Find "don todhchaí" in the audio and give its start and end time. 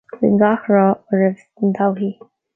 1.59-2.11